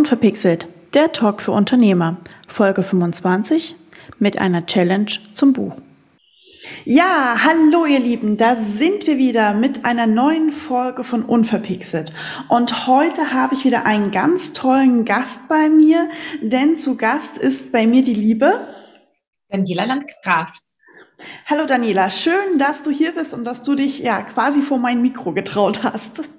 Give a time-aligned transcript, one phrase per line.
[0.00, 2.16] Unverpixelt, der Talk für Unternehmer,
[2.48, 3.76] Folge 25
[4.18, 5.76] mit einer Challenge zum Buch.
[6.86, 12.14] Ja, hallo ihr Lieben, da sind wir wieder mit einer neuen Folge von Unverpixelt.
[12.48, 16.08] Und heute habe ich wieder einen ganz tollen Gast bei mir,
[16.40, 18.58] denn zu Gast ist bei mir die liebe
[19.50, 20.60] Daniela Landgraf.
[21.44, 25.02] Hallo Daniela, schön, dass du hier bist und dass du dich ja quasi vor mein
[25.02, 26.22] Mikro getraut hast.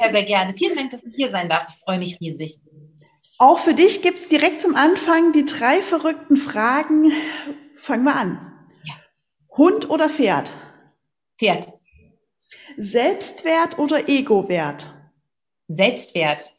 [0.00, 0.54] Sehr, sehr gerne.
[0.56, 1.66] Vielen Dank, dass ich hier sein darf.
[1.68, 2.58] Ich freue mich riesig.
[3.42, 7.10] Auch für dich gibt es direkt zum Anfang die drei verrückten Fragen.
[7.76, 8.68] Fangen wir an.
[8.84, 8.94] Ja.
[9.56, 10.52] Hund oder Pferd?
[11.40, 11.72] Pferd.
[12.76, 14.86] Selbstwert oder Egowert?
[15.66, 16.54] Selbstwert.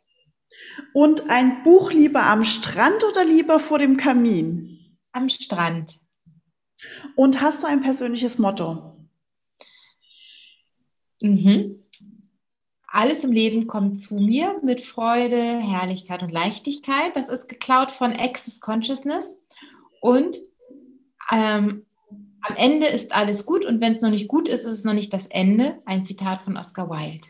[0.91, 4.97] Und ein Buch lieber am Strand oder lieber vor dem Kamin?
[5.13, 6.01] Am Strand.
[7.15, 9.07] Und hast du ein persönliches Motto?
[11.21, 11.82] Mhm.
[12.95, 17.15] Alles im Leben kommt zu mir mit Freude, Herrlichkeit und Leichtigkeit.
[17.15, 19.35] Das ist geklaut von Access Consciousness.
[19.99, 20.37] Und
[21.31, 21.87] ähm,
[22.41, 24.93] am Ende ist alles gut und wenn es noch nicht gut ist, ist es noch
[24.93, 25.81] nicht das Ende.
[25.85, 27.29] Ein Zitat von Oscar Wilde.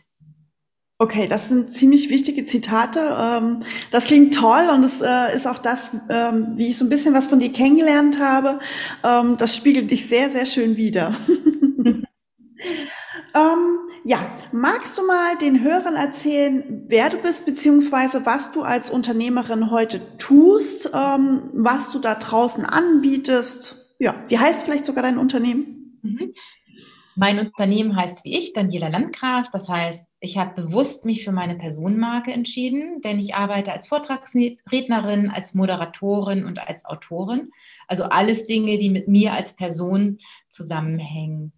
[0.99, 2.99] Okay, das sind ziemlich wichtige Zitate.
[3.17, 6.89] Ähm, das klingt toll und es äh, ist auch das, ähm, wie ich so ein
[6.89, 8.59] bisschen was von dir kennengelernt habe.
[9.01, 11.15] Ähm, das spiegelt dich sehr, sehr schön wider.
[13.35, 14.19] Ähm, ja,
[14.51, 20.01] magst du mal den Hörern erzählen, wer du bist, beziehungsweise was du als Unternehmerin heute
[20.17, 23.95] tust, ähm, was du da draußen anbietest?
[23.99, 25.99] Ja, wie heißt vielleicht sogar dein Unternehmen?
[26.03, 26.33] Mhm.
[27.15, 29.49] Mein Unternehmen heißt wie ich, Daniela Landgraf.
[29.51, 35.29] Das heißt, ich habe bewusst mich für meine Personenmarke entschieden, denn ich arbeite als Vortragsrednerin,
[35.29, 37.51] als Moderatorin und als Autorin.
[37.87, 40.17] Also alles Dinge, die mit mir als Person
[40.49, 41.53] zusammenhängen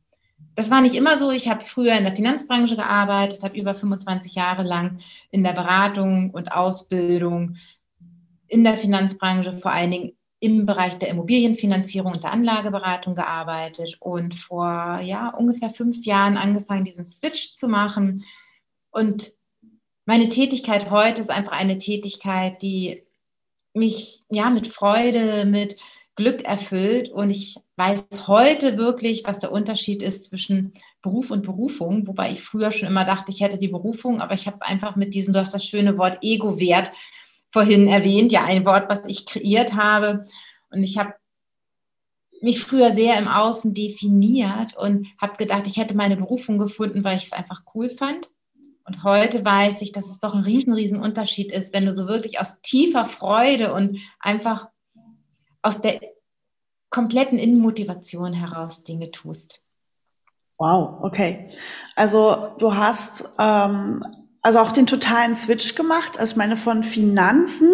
[0.55, 1.31] das war nicht immer so.
[1.31, 4.99] Ich habe früher in der Finanzbranche gearbeitet, habe über 25 Jahre lang
[5.31, 7.57] in der Beratung und Ausbildung
[8.47, 14.35] in der Finanzbranche, vor allen Dingen im Bereich der Immobilienfinanzierung und der Anlageberatung gearbeitet und
[14.35, 18.23] vor ja, ungefähr fünf Jahren angefangen, diesen Switch zu machen.
[18.91, 19.33] Und
[20.05, 23.03] meine Tätigkeit heute ist einfach eine Tätigkeit, die
[23.73, 25.75] mich ja mit Freude, mit
[26.15, 27.09] Glück erfüllt.
[27.09, 32.41] Und ich weiß heute wirklich, was der Unterschied ist zwischen Beruf und Berufung, wobei ich
[32.41, 35.33] früher schon immer dachte, ich hätte die Berufung, aber ich habe es einfach mit diesem,
[35.33, 36.91] du hast das schöne Wort Ego-Wert
[37.51, 40.25] vorhin erwähnt, ja, ein Wort, was ich kreiert habe.
[40.69, 41.13] Und ich habe
[42.41, 47.17] mich früher sehr im Außen definiert und habe gedacht, ich hätte meine Berufung gefunden, weil
[47.17, 48.29] ich es einfach cool fand.
[48.85, 52.07] Und heute weiß ich, dass es doch ein riesen, riesen Unterschied ist, wenn du so
[52.07, 54.67] wirklich aus tiefer Freude und einfach
[55.65, 55.99] aus der
[56.89, 59.59] kompletten Innenmotivation heraus Dinge tust.
[60.57, 61.49] Wow, okay.
[61.95, 64.05] Also du hast ähm,
[64.41, 66.19] also auch den totalen Switch gemacht.
[66.19, 67.69] Also ich meine, von Finanzen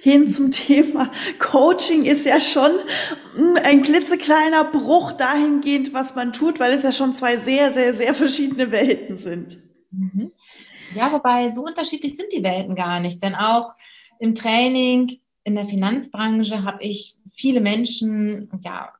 [0.00, 2.72] hin zum Thema Coaching ist ja schon
[3.36, 7.92] hm, ein klitzekleiner Bruch dahingehend, was man tut, weil es ja schon zwei sehr, sehr,
[7.92, 9.58] sehr verschiedene Welten sind.
[9.90, 10.32] Mhm.
[10.94, 13.22] Ja, wobei so unterschiedlich sind die Welten gar nicht.
[13.22, 13.74] Denn auch
[14.18, 18.92] im Training in der Finanzbranche habe ich viele Menschen, ja,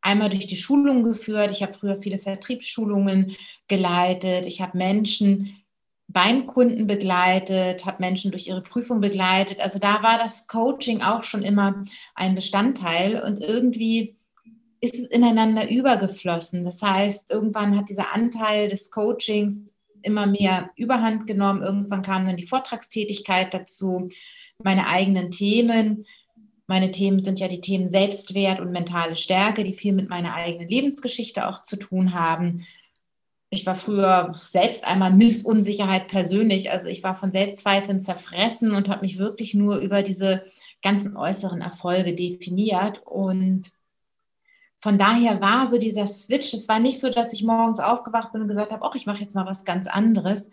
[0.00, 1.50] einmal durch die Schulung geführt.
[1.50, 3.36] Ich habe früher viele Vertriebsschulungen
[3.68, 4.46] geleitet.
[4.46, 5.56] Ich habe Menschen
[6.08, 9.60] beim Kunden begleitet, habe Menschen durch ihre Prüfung begleitet.
[9.60, 11.84] Also da war das Coaching auch schon immer
[12.14, 14.16] ein Bestandteil und irgendwie
[14.80, 16.64] ist es ineinander übergeflossen.
[16.64, 21.62] Das heißt, irgendwann hat dieser Anteil des Coachings immer mehr Überhand genommen.
[21.62, 24.08] Irgendwann kam dann die Vortragstätigkeit dazu
[24.64, 26.06] meine eigenen Themen.
[26.66, 30.68] Meine Themen sind ja die Themen Selbstwert und mentale Stärke, die viel mit meiner eigenen
[30.68, 32.64] Lebensgeschichte auch zu tun haben.
[33.52, 36.70] Ich war früher selbst einmal Missunsicherheit persönlich.
[36.70, 40.44] Also ich war von Selbstzweifeln zerfressen und habe mich wirklich nur über diese
[40.82, 43.02] ganzen äußeren Erfolge definiert.
[43.04, 43.72] Und
[44.80, 48.42] von daher war so dieser Switch, es war nicht so, dass ich morgens aufgewacht bin
[48.42, 50.48] und gesagt habe, ach, ich mache jetzt mal was ganz anderes,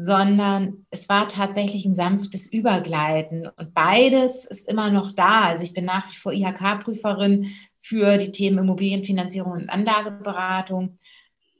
[0.00, 3.48] sondern es war tatsächlich ein sanftes Übergleiten.
[3.56, 5.46] Und beides ist immer noch da.
[5.46, 7.46] Also ich bin nach wie vor IHK-Prüferin
[7.80, 10.98] für die Themen Immobilienfinanzierung und Anlageberatung.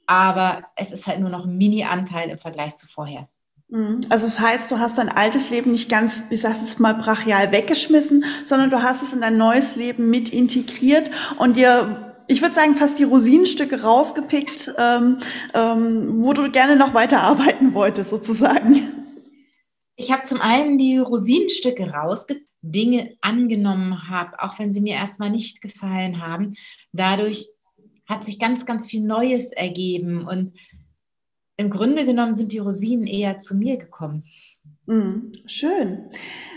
[0.06, 3.28] Aber es ist halt nur noch ein Mini-Anteil im Vergleich zu vorher.
[3.70, 4.02] Mhm.
[4.08, 7.50] Also das heißt, du hast dein altes Leben nicht ganz, ich sage jetzt mal brachial
[7.50, 12.54] weggeschmissen, sondern du hast es in dein neues Leben mit integriert und dir ich würde
[12.54, 15.18] sagen, fast die Rosinenstücke rausgepickt, ähm,
[15.54, 18.80] ähm, wo du gerne noch weiterarbeiten wolltest, sozusagen.
[19.96, 25.30] Ich habe zum einen die Rosinenstücke rausgepickt, Dinge angenommen habe, auch wenn sie mir erstmal
[25.30, 26.54] nicht gefallen haben.
[26.92, 27.46] Dadurch
[28.06, 30.52] hat sich ganz, ganz viel Neues ergeben und
[31.56, 34.24] im Grunde genommen sind die Rosinen eher zu mir gekommen.
[34.86, 36.10] Mhm, schön.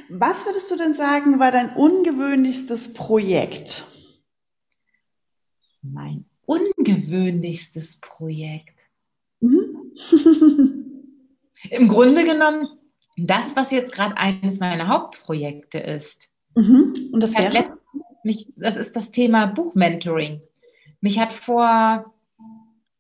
[0.10, 3.84] Was würdest du denn sagen, war dein ungewöhnlichstes Projekt?
[5.82, 8.90] Mein ungewöhnlichstes Projekt.
[9.40, 9.94] Mhm.
[11.70, 12.68] Im Grunde genommen,
[13.18, 16.30] das, was jetzt gerade eines meiner Hauptprojekte ist.
[16.56, 16.94] Mhm.
[17.12, 17.78] Und das wäre?
[18.24, 20.42] Mich, das ist das Thema Buchmentoring.
[21.02, 22.14] Mich hat vor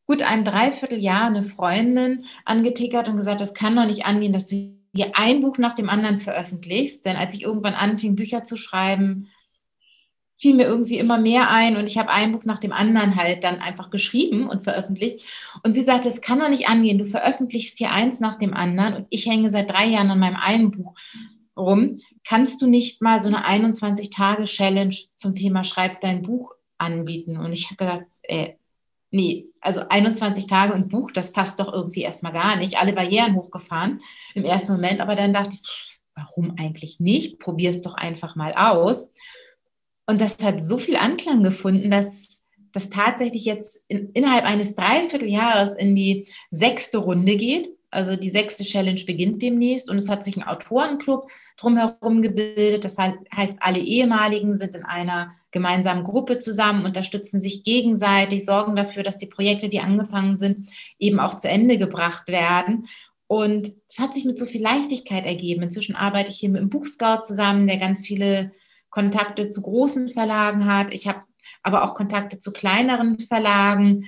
[0.07, 4.75] gut ein Dreivierteljahr eine Freundin angetickert und gesagt, das kann doch nicht angehen, dass du
[4.94, 7.06] hier ein Buch nach dem anderen veröffentlichst.
[7.06, 9.27] Denn als ich irgendwann anfing, Bücher zu schreiben,
[10.42, 13.44] fiel mir irgendwie immer mehr ein und ich habe ein Buch nach dem anderen halt
[13.44, 15.24] dann einfach geschrieben und veröffentlicht.
[15.64, 18.96] Und sie sagte, es kann doch nicht angehen, du veröffentlichst hier eins nach dem anderen
[18.96, 20.96] und ich hänge seit drei Jahren an meinem einen Buch
[21.56, 22.00] rum.
[22.24, 27.38] Kannst du nicht mal so eine 21-Tage-Challenge zum Thema Schreib dein Buch anbieten?
[27.38, 28.54] Und ich habe gesagt, äh,
[29.12, 32.80] nee, also 21 Tage und Buch, das passt doch irgendwie erstmal gar nicht.
[32.80, 34.00] Alle Barrieren hochgefahren
[34.34, 37.38] im ersten Moment, aber dann dachte ich, warum eigentlich nicht?
[37.38, 39.12] Probier es doch einfach mal aus.
[40.12, 42.42] Und das hat so viel Anklang gefunden, dass
[42.74, 47.69] das tatsächlich jetzt in, innerhalb eines Dreivierteljahres in die sechste Runde geht.
[47.92, 52.84] Also die sechste Challenge beginnt demnächst und es hat sich ein Autorenclub drumherum gebildet.
[52.84, 59.04] Das heißt, alle ehemaligen sind in einer gemeinsamen Gruppe zusammen, unterstützen sich gegenseitig, sorgen dafür,
[59.04, 60.69] dass die Projekte, die angefangen sind,
[61.00, 62.86] eben auch zu Ende gebracht werden.
[63.28, 65.63] Und es hat sich mit so viel Leichtigkeit ergeben.
[65.63, 68.52] Inzwischen arbeite ich hier mit dem Buchscout zusammen, der ganz viele
[68.92, 70.94] Kontakte zu großen Verlagen hat.
[70.94, 71.24] Ich habe
[71.64, 74.06] aber auch Kontakte zu kleineren Verlagen.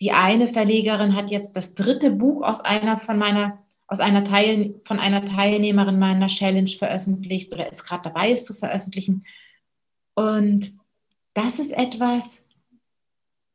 [0.00, 4.80] Die eine Verlegerin hat jetzt das dritte Buch aus einer von meiner aus einer Teil,
[4.84, 9.24] von einer Teilnehmerin meiner Challenge veröffentlicht oder ist gerade dabei, es zu veröffentlichen.
[10.14, 10.72] Und
[11.34, 12.40] das ist etwas,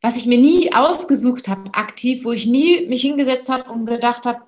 [0.02, 4.26] was ich mir nie ausgesucht habe, aktiv, wo ich nie mich hingesetzt habe und gedacht
[4.26, 4.42] habe,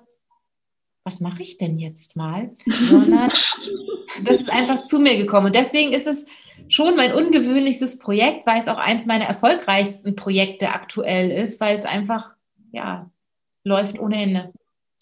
[1.04, 2.50] was mache ich denn jetzt mal?
[2.66, 3.30] Sondern
[4.24, 5.46] das ist einfach zu mir gekommen.
[5.46, 6.26] Und deswegen ist es
[6.68, 11.84] schon mein ungewöhnlichstes Projekt, weil es auch eins meiner erfolgreichsten Projekte aktuell ist, weil es
[11.84, 12.34] einfach,
[12.72, 13.10] ja,
[13.64, 14.52] läuft ohne Ende.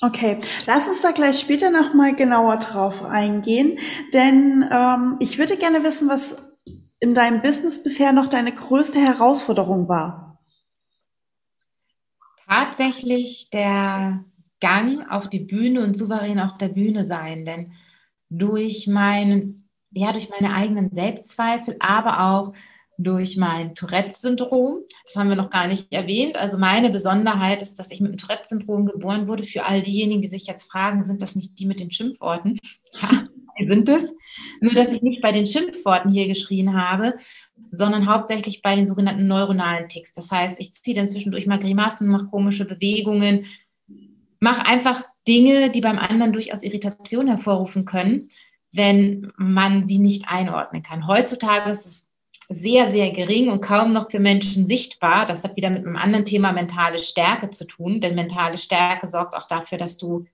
[0.03, 3.79] Okay, lass uns da gleich später nochmal genauer drauf eingehen,
[4.15, 6.37] denn ähm, ich würde gerne wissen, was
[7.01, 10.39] in deinem Business bisher noch deine größte Herausforderung war.
[12.49, 14.25] Tatsächlich der
[14.61, 17.45] Gang auf die Bühne und souverän auf der Bühne sein.
[17.45, 17.73] Denn
[18.29, 22.53] durch meinen, ja, durch meine eigenen Selbstzweifel, aber auch
[23.03, 24.83] durch mein Tourette-Syndrom.
[25.05, 26.39] Das haben wir noch gar nicht erwähnt.
[26.39, 29.43] Also meine Besonderheit ist, dass ich mit dem Tourette-Syndrom geboren wurde.
[29.43, 32.59] Für all diejenigen, die sich jetzt fragen, sind das nicht die mit den Schimpfworten?
[33.01, 33.09] Ja,
[33.59, 34.15] die sind es.
[34.61, 37.15] Nur, dass ich nicht bei den Schimpfworten hier geschrien habe,
[37.73, 40.13] sondern hauptsächlich bei den sogenannten neuronalen Ticks.
[40.13, 43.47] Das heißt, ich ziehe dann zwischendurch mal Grimassen, mache komische Bewegungen,
[44.41, 48.31] mach einfach Dinge, die beim anderen durchaus Irritation hervorrufen können,
[48.73, 51.07] wenn man sie nicht einordnen kann.
[51.07, 52.07] Heutzutage ist es
[52.49, 55.25] sehr, sehr gering und kaum noch für Menschen sichtbar.
[55.25, 59.37] Das hat wieder mit einem anderen Thema mentale Stärke zu tun, denn mentale Stärke sorgt
[59.37, 60.27] auch dafür, dass du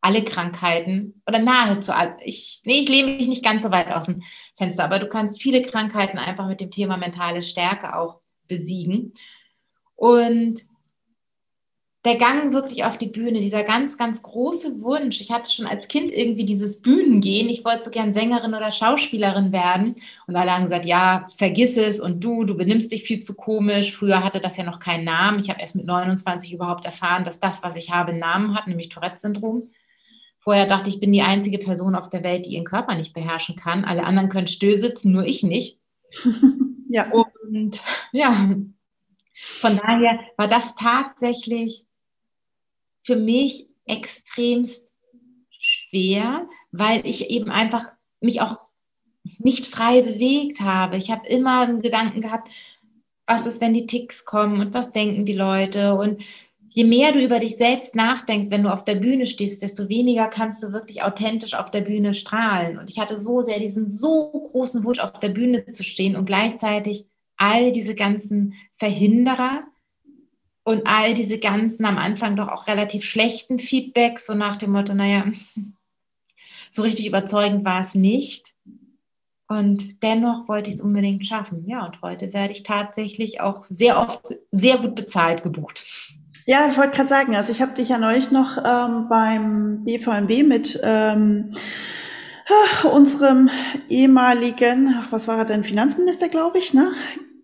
[0.00, 4.06] alle Krankheiten oder nahezu alle, ich, nee, ich lehne mich nicht ganz so weit aus
[4.06, 4.22] dem
[4.56, 9.12] Fenster, aber du kannst viele Krankheiten einfach mit dem Thema mentale Stärke auch besiegen.
[9.96, 10.60] Und
[12.06, 15.20] der Gang wirklich auf die Bühne, dieser ganz, ganz große Wunsch.
[15.20, 17.48] Ich hatte schon als Kind irgendwie dieses Bühnengehen.
[17.48, 19.96] Ich wollte so gern Sängerin oder Schauspielerin werden.
[20.26, 23.96] Und alle haben gesagt, ja, vergiss es und du, du benimmst dich viel zu komisch.
[23.96, 25.40] Früher hatte das ja noch keinen Namen.
[25.40, 28.68] Ich habe erst mit 29 überhaupt erfahren, dass das, was ich habe, einen Namen hat,
[28.68, 29.70] nämlich Tourette-Syndrom.
[30.38, 33.14] Vorher dachte ich, ich bin die einzige Person auf der Welt, die ihren Körper nicht
[33.14, 33.84] beherrschen kann.
[33.84, 35.80] Alle anderen können still sitzen, nur ich nicht.
[36.88, 37.10] ja.
[37.10, 37.82] Und
[38.12, 38.54] ja,
[39.32, 41.85] von daher war das tatsächlich
[43.06, 44.90] für mich extremst
[45.60, 48.60] schwer, weil ich eben einfach mich auch
[49.38, 50.96] nicht frei bewegt habe.
[50.96, 52.48] Ich habe immer einen Gedanken gehabt,
[53.26, 56.22] was ist, wenn die Ticks kommen und was denken die Leute und
[56.68, 60.26] je mehr du über dich selbst nachdenkst, wenn du auf der Bühne stehst, desto weniger
[60.26, 62.76] kannst du wirklich authentisch auf der Bühne strahlen.
[62.76, 66.26] Und ich hatte so sehr diesen so großen Wunsch, auf der Bühne zu stehen und
[66.26, 69.64] gleichzeitig all diese ganzen Verhinderer,
[70.66, 74.94] und all diese ganzen am Anfang doch auch relativ schlechten Feedbacks, so nach dem Motto,
[74.94, 75.24] naja,
[76.70, 78.52] so richtig überzeugend war es nicht.
[79.48, 81.68] Und dennoch wollte ich es unbedingt schaffen.
[81.68, 85.84] Ja, und heute werde ich tatsächlich auch sehr oft sehr gut bezahlt gebucht.
[86.46, 90.42] Ja, ich wollte gerade sagen, also ich habe dich ja neulich noch ähm, beim BVMW
[90.42, 91.52] mit ähm,
[92.92, 93.50] unserem
[93.88, 96.92] ehemaligen, was war er denn, Finanzminister, glaube ich, ne?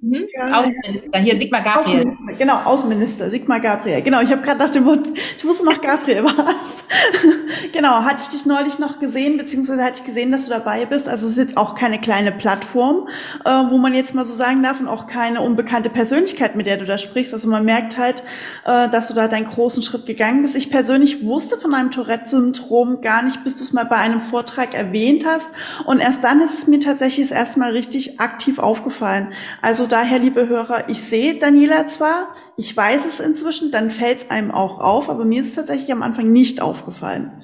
[0.02, 0.26] Mhm.
[0.36, 2.00] Ja, Außenminister, hier Sigmar Gabriel.
[2.00, 4.02] Außenminister, genau, Außenminister, Sigmar Gabriel.
[4.02, 6.82] Genau, ich habe gerade nach dem Mund, ich wusste noch Gabriel was.
[7.72, 11.08] genau, hatte ich dich neulich noch gesehen, beziehungsweise hatte ich gesehen, dass du dabei bist.
[11.08, 13.06] Also es ist jetzt auch keine kleine Plattform,
[13.44, 16.78] äh, wo man jetzt mal so sagen darf und auch keine unbekannte Persönlichkeit, mit der
[16.78, 17.32] du da sprichst.
[17.32, 18.24] Also man merkt halt,
[18.64, 20.56] äh, dass du da deinen großen Schritt gegangen bist.
[20.56, 24.74] Ich persönlich wusste von einem Tourette-Syndrom gar nicht, bis du es mal bei einem Vortrag
[24.74, 25.46] erwähnt hast.
[25.86, 29.32] Und erst dann ist es mir tatsächlich das erste Mal richtig aktiv aufgefallen.
[29.60, 34.30] Also daher, liebe Hörer, ich sehe Daniela zwar, ich weiß es inzwischen, dann fällt es
[34.30, 37.42] einem auch auf, aber mir ist tatsächlich am Anfang nicht aufgefallen.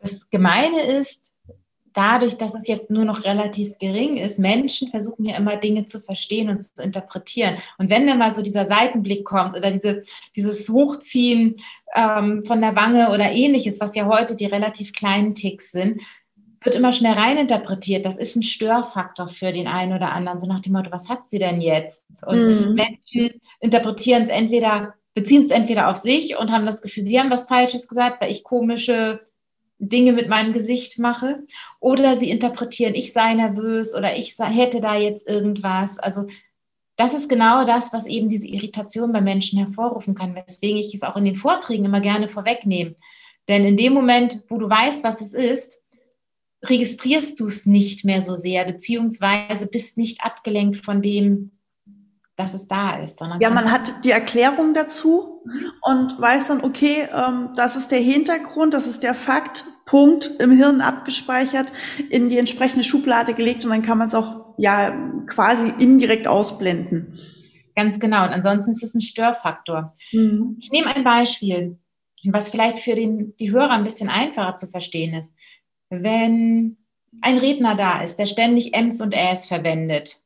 [0.00, 1.32] Das Gemeine ist,
[1.94, 6.00] dadurch, dass es jetzt nur noch relativ gering ist, Menschen versuchen ja immer Dinge zu
[6.00, 7.58] verstehen und zu interpretieren.
[7.78, 10.02] Und wenn dann mal so dieser Seitenblick kommt oder diese,
[10.34, 11.56] dieses Hochziehen
[11.94, 16.00] ähm, von der Wange oder ähnliches, was ja heute die relativ kleinen Ticks sind,
[16.64, 18.04] wird immer schnell reininterpretiert.
[18.04, 20.40] Das ist ein Störfaktor für den einen oder anderen.
[20.40, 22.06] So nach dem Motto, was hat sie denn jetzt?
[22.26, 22.74] Und mhm.
[22.74, 27.30] Menschen interpretieren es entweder, beziehen es entweder auf sich und haben das Gefühl, sie haben
[27.30, 29.20] was Falsches gesagt, weil ich komische
[29.78, 31.42] Dinge mit meinem Gesicht mache.
[31.80, 35.98] Oder sie interpretieren, ich sei nervös oder ich hätte da jetzt irgendwas.
[35.98, 36.26] Also
[36.96, 41.02] das ist genau das, was eben diese Irritation bei Menschen hervorrufen kann, weswegen ich es
[41.02, 42.94] auch in den Vorträgen immer gerne vorwegnehme.
[43.48, 45.81] Denn in dem Moment, wo du weißt, was es ist,
[46.64, 51.50] registrierst du es nicht mehr so sehr, beziehungsweise bist nicht abgelenkt von dem,
[52.36, 53.20] dass es da ist.
[53.40, 55.44] ja, man hat die Erklärung dazu
[55.82, 60.52] und weiß dann, okay, ähm, das ist der Hintergrund, das ist der Fakt, Punkt, im
[60.52, 61.72] Hirn abgespeichert,
[62.08, 64.90] in die entsprechende Schublade gelegt und dann kann man es auch ja
[65.26, 67.18] quasi indirekt ausblenden.
[67.74, 68.24] Ganz genau.
[68.24, 69.94] Und ansonsten ist es ein Störfaktor.
[70.12, 70.56] Mhm.
[70.60, 71.78] Ich nehme ein Beispiel,
[72.24, 75.34] was vielleicht für den, die Hörer ein bisschen einfacher zu verstehen ist
[75.92, 76.78] wenn
[77.20, 80.22] ein Redner da ist, der ständig Ms und Äs verwendet,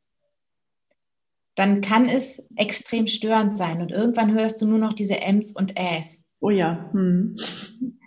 [1.56, 5.78] dann kann es extrem störend sein und irgendwann hörst du nur noch diese Ms und
[5.78, 6.22] Äs.
[6.40, 6.88] Oh ja.
[6.92, 7.34] Hm.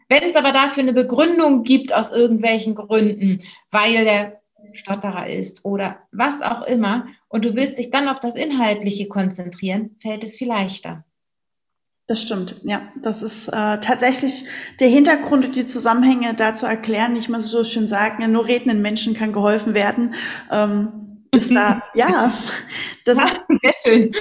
[0.08, 3.40] Wenn es aber dafür eine Begründung gibt aus irgendwelchen Gründen,
[3.72, 4.40] weil der
[4.74, 9.96] Stotterer ist oder was auch immer, und du willst dich dann auf das Inhaltliche konzentrieren,
[10.02, 11.06] fällt es viel leichter.
[12.10, 12.82] Das stimmt, ja.
[13.04, 14.46] Das ist äh, tatsächlich
[14.80, 18.82] der Hintergrund und die Zusammenhänge da zu erklären, nicht mal so schön sagen, nur redenden
[18.82, 20.16] Menschen kann geholfen werden.
[20.52, 22.34] Ähm, ist da, ja,
[23.06, 23.44] das ist,
[23.86, 24.12] schön.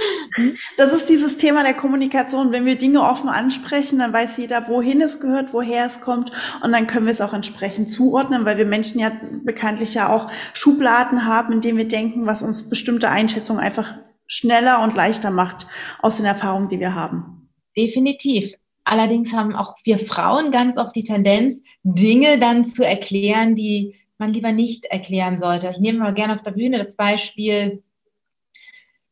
[0.77, 2.51] das ist dieses Thema der Kommunikation.
[2.51, 6.31] Wenn wir Dinge offen ansprechen, dann weiß jeder, wohin es gehört, woher es kommt
[6.61, 9.11] und dann können wir es auch entsprechend zuordnen, weil wir Menschen ja
[9.43, 13.95] bekanntlich ja auch Schubladen haben, in denen wir denken, was uns bestimmte Einschätzungen einfach
[14.27, 15.65] schneller und leichter macht
[16.03, 17.38] aus den Erfahrungen, die wir haben.
[17.79, 18.53] Definitiv.
[18.83, 24.33] Allerdings haben auch wir Frauen ganz oft die Tendenz, Dinge dann zu erklären, die man
[24.33, 25.69] lieber nicht erklären sollte.
[25.71, 27.83] Ich nehme mal gerne auf der Bühne das Beispiel,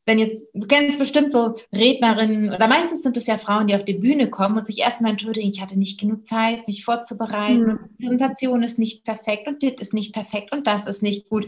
[0.06, 3.86] wenn jetzt, du kennst bestimmt so Rednerinnen, oder meistens sind es ja Frauen, die auf
[3.86, 7.80] die Bühne kommen und sich erstmal entschuldigen, ich hatte nicht genug Zeit, mich vorzubereiten, mhm.
[8.00, 11.48] die Präsentation ist nicht perfekt und das ist nicht perfekt und das ist nicht gut.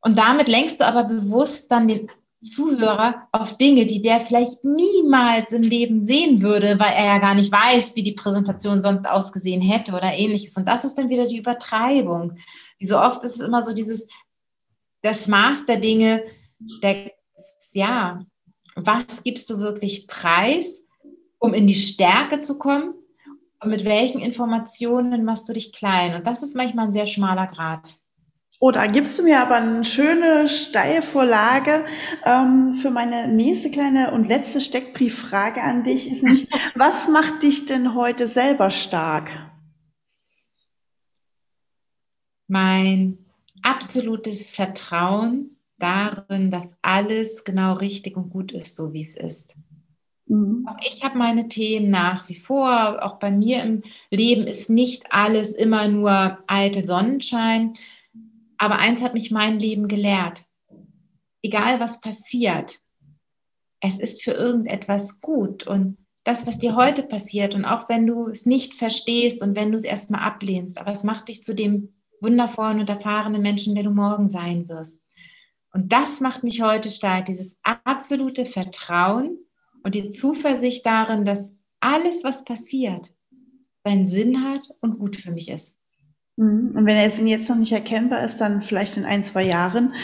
[0.00, 5.52] Und damit lenkst du aber bewusst dann den Zuhörer auf Dinge, die der vielleicht niemals
[5.52, 9.60] im Leben sehen würde, weil er ja gar nicht weiß, wie die Präsentation sonst ausgesehen
[9.60, 10.56] hätte oder ähnliches.
[10.56, 12.38] Und das ist dann wieder die Übertreibung.
[12.78, 14.06] Wie so oft ist es immer so dieses,
[15.02, 16.22] das Maß der Dinge,
[16.82, 17.10] der,
[17.72, 18.24] ja,
[18.76, 20.84] was gibst du wirklich preis,
[21.38, 22.94] um in die Stärke zu kommen?
[23.60, 26.14] Und mit welchen Informationen machst du dich klein?
[26.14, 27.97] Und das ist manchmal ein sehr schmaler Grad.
[28.60, 31.84] Oh, da gibst du mir aber eine schöne Steilvorlage
[32.24, 36.10] ähm, für meine nächste kleine und letzte Steckbrieffrage an dich.
[36.10, 39.30] Ist nämlich, was macht dich denn heute selber stark?
[42.48, 43.18] Mein
[43.62, 49.54] absolutes Vertrauen darin, dass alles genau richtig und gut ist, so wie es ist.
[50.26, 50.66] Mhm.
[50.68, 52.98] Auch ich habe meine Themen nach wie vor.
[53.04, 57.74] Auch bei mir im Leben ist nicht alles immer nur eitel Sonnenschein.
[58.58, 60.44] Aber eins hat mich mein Leben gelehrt.
[61.42, 62.80] Egal was passiert,
[63.80, 65.66] es ist für irgendetwas gut.
[65.66, 69.70] Und das, was dir heute passiert, und auch wenn du es nicht verstehst und wenn
[69.70, 73.84] du es erstmal ablehnst, aber es macht dich zu dem wundervollen und erfahrenen Menschen, der
[73.84, 75.00] du morgen sein wirst.
[75.72, 79.38] Und das macht mich heute stark, dieses absolute Vertrauen
[79.84, 83.12] und die Zuversicht darin, dass alles, was passiert,
[83.84, 85.77] seinen Sinn hat und gut für mich ist.
[86.38, 86.70] Mhm.
[86.74, 89.92] Und wenn er jetzt noch nicht erkennbar ist, dann vielleicht in ein, zwei Jahren.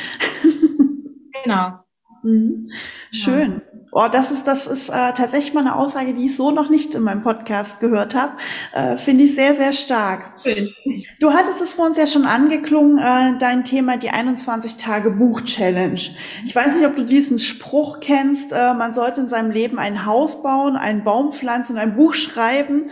[1.42, 1.78] Genau.
[2.22, 2.70] Mhm.
[3.10, 3.60] Schön.
[3.92, 6.94] Oh, das ist, das ist äh, tatsächlich mal eine Aussage, die ich so noch nicht
[6.94, 8.32] in meinem Podcast gehört habe.
[8.72, 10.32] Äh, Finde ich sehr, sehr stark.
[10.42, 10.74] Schön.
[11.20, 16.00] Du hattest es vor uns ja schon angeklungen, äh, dein Thema, die 21-Tage-Buch-Challenge.
[16.44, 20.06] Ich weiß nicht, ob du diesen Spruch kennst, äh, man sollte in seinem Leben ein
[20.06, 22.90] Haus bauen, einen Baum pflanzen und ein Buch schreiben.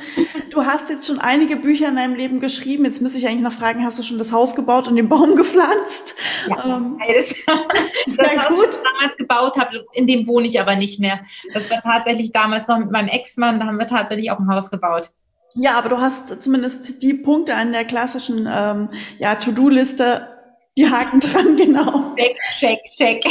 [0.50, 2.84] Du hast jetzt schon einige Bücher in deinem Leben geschrieben.
[2.84, 5.37] Jetzt müsste ich eigentlich noch fragen, hast du schon das Haus gebaut und den Baum
[5.37, 6.14] gepflanzt?
[6.49, 7.34] Ja, ähm, das,
[8.16, 8.68] das Haus, gut.
[8.68, 11.20] das ich damals gebaut habe, in dem wohne ich aber nicht nicht mehr.
[11.54, 14.70] Das war tatsächlich damals noch mit meinem Ex-Mann, da haben wir tatsächlich auch ein Haus
[14.70, 15.10] gebaut.
[15.54, 20.28] Ja, aber du hast zumindest die Punkte an der klassischen ähm, ja, To-Do-Liste,
[20.76, 22.14] die Haken dran, genau.
[22.16, 23.24] Check, check, check.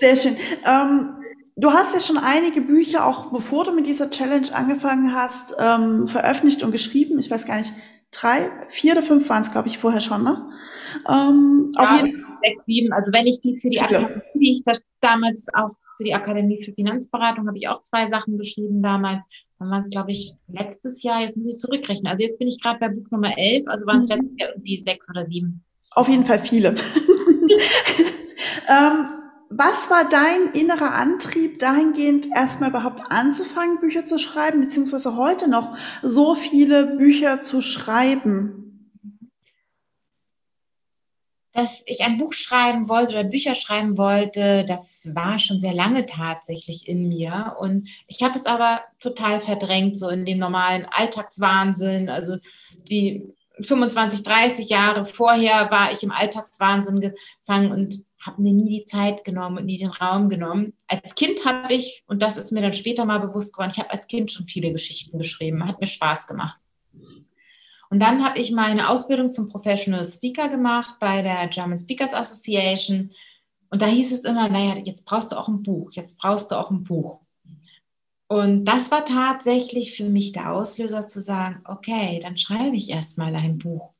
[0.00, 0.36] Sehr schön.
[0.66, 1.16] Ähm,
[1.56, 6.06] du hast ja schon einige Bücher, auch bevor du mit dieser Challenge angefangen hast, ähm,
[6.06, 7.18] veröffentlicht und geschrieben.
[7.18, 7.72] Ich weiß gar nicht,
[8.10, 10.46] drei, vier oder fünf waren es, glaube ich, vorher schon, ne?
[11.08, 12.92] Ähm, ja, auf jeden sechs, sieben.
[12.92, 16.62] Also wenn ich die für die Akademie, die ich da damals auch für die Akademie
[16.62, 19.24] für Finanzberatung habe ich auch zwei Sachen geschrieben damals.
[19.58, 22.06] Dann waren es, glaube ich, letztes Jahr, jetzt muss ich zurückrechnen.
[22.06, 24.16] Also jetzt bin ich gerade bei Buch Nummer 11, also waren es mhm.
[24.16, 25.64] letztes Jahr irgendwie sechs oder sieben.
[25.92, 26.70] Auf jeden Fall viele.
[28.68, 29.06] ähm,
[29.50, 35.76] was war dein innerer Antrieb, dahingehend erstmal überhaupt anzufangen, Bücher zu schreiben, beziehungsweise heute noch
[36.02, 38.63] so viele Bücher zu schreiben?
[41.54, 46.04] Dass ich ein Buch schreiben wollte oder Bücher schreiben wollte, das war schon sehr lange
[46.04, 47.56] tatsächlich in mir.
[47.60, 52.08] Und ich habe es aber total verdrängt, so in dem normalen Alltagswahnsinn.
[52.08, 52.38] Also
[52.90, 58.84] die 25, 30 Jahre vorher war ich im Alltagswahnsinn gefangen und habe mir nie die
[58.84, 60.72] Zeit genommen und nie den Raum genommen.
[60.88, 63.92] Als Kind habe ich, und das ist mir dann später mal bewusst geworden, ich habe
[63.92, 66.58] als Kind schon viele Geschichten geschrieben, hat mir Spaß gemacht.
[67.94, 73.12] Und dann habe ich meine Ausbildung zum Professional Speaker gemacht bei der German Speakers Association.
[73.70, 76.56] Und da hieß es immer, naja, jetzt brauchst du auch ein Buch, jetzt brauchst du
[76.56, 77.20] auch ein Buch.
[78.26, 83.36] Und das war tatsächlich für mich der Auslöser zu sagen, okay, dann schreibe ich erstmal
[83.36, 83.90] ein Buch.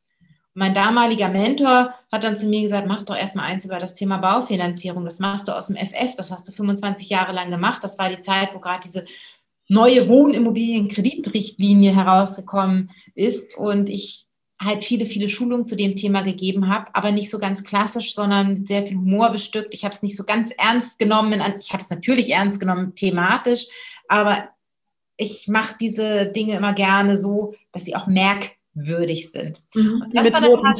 [0.54, 3.94] Und mein damaliger Mentor hat dann zu mir gesagt, mach doch erstmal eins über das
[3.94, 5.04] Thema Baufinanzierung.
[5.04, 7.84] Das machst du aus dem FF, das hast du 25 Jahre lang gemacht.
[7.84, 9.04] Das war die Zeit, wo gerade diese
[9.68, 14.26] neue Wohnimmobilienkreditrichtlinie herausgekommen ist und ich
[14.60, 18.66] halt viele, viele Schulungen zu dem Thema gegeben habe, aber nicht so ganz klassisch, sondern
[18.66, 19.74] sehr viel Humor bestückt.
[19.74, 21.42] Ich habe es nicht so ganz ernst genommen.
[21.60, 23.66] Ich habe es natürlich ernst genommen, thematisch,
[24.08, 24.48] aber
[25.16, 29.60] ich mache diese Dinge immer gerne so, dass sie auch merkwürdig sind.
[29.74, 30.74] Mhm, die Methoden.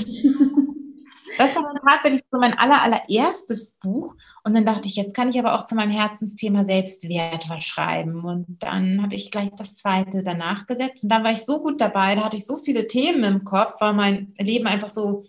[1.38, 4.14] Das war dann tatsächlich so mein aller, allererstes Buch.
[4.46, 8.24] Und dann dachte ich, jetzt kann ich aber auch zu meinem Herzensthema Selbstwert was schreiben.
[8.24, 11.02] Und dann habe ich gleich das zweite danach gesetzt.
[11.02, 13.80] Und dann war ich so gut dabei, da hatte ich so viele Themen im Kopf,
[13.80, 15.24] war mein Leben einfach so,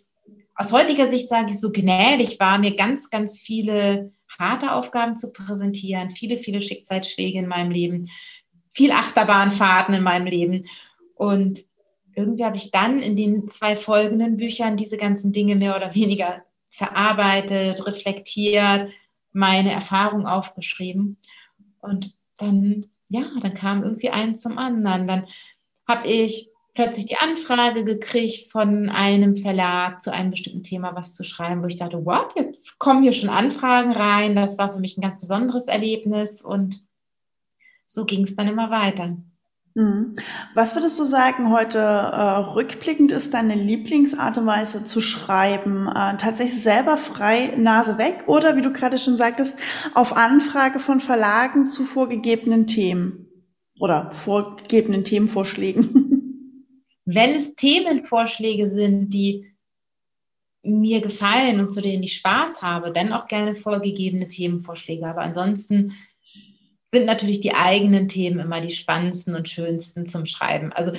[0.53, 5.31] aus heutiger Sicht sage ich, so gnädig war, mir ganz, ganz viele harte Aufgaben zu
[5.31, 8.09] präsentieren, viele, viele Schicksalsschläge in meinem Leben,
[8.69, 10.65] viel Achterbahnfahrten in meinem Leben.
[11.15, 11.63] Und
[12.15, 16.43] irgendwie habe ich dann in den zwei folgenden Büchern diese ganzen Dinge mehr oder weniger
[16.69, 18.89] verarbeitet, reflektiert,
[19.35, 21.17] meine Erfahrung aufgeschrieben.
[21.81, 25.05] Und dann, ja, dann kam irgendwie eins zum anderen.
[25.05, 25.27] Dann
[25.87, 31.23] habe ich plötzlich die Anfrage gekriegt von einem Verlag zu einem bestimmten Thema was zu
[31.23, 34.35] schreiben, wo ich dachte, what, jetzt kommen hier schon Anfragen rein.
[34.35, 36.83] Das war für mich ein ganz besonderes Erlebnis und
[37.87, 39.17] so ging es dann immer weiter.
[39.75, 40.13] Mhm.
[40.53, 45.87] Was würdest du sagen, heute äh, rückblickend ist deine Lieblingsart und Weise zu schreiben?
[45.89, 49.57] Äh, tatsächlich selber frei Nase weg oder wie du gerade schon sagtest,
[49.93, 53.27] auf Anfrage von Verlagen zu vorgegebenen Themen
[53.81, 56.71] oder vorgegebenen Themenvorschlägen?
[57.05, 59.51] Wenn es Themenvorschläge sind, die
[60.63, 65.05] mir gefallen und zu denen ich Spaß habe, dann auch gerne vorgegebene Themenvorschläge.
[65.05, 65.91] Aber ansonsten
[66.95, 70.71] sind natürlich die eigenen Themen immer die spannendsten und schönsten zum Schreiben.
[70.71, 70.93] Also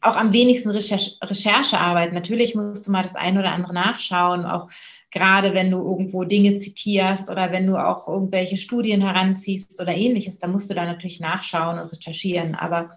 [0.00, 2.12] auch am wenigsten Recherche, Recherchearbeit.
[2.12, 4.68] Natürlich musst du mal das eine oder andere nachschauen, auch
[5.10, 10.38] gerade wenn du irgendwo Dinge zitierst oder wenn du auch irgendwelche Studien heranziehst oder ähnliches,
[10.38, 12.54] da musst du da natürlich nachschauen und recherchieren.
[12.54, 12.96] Aber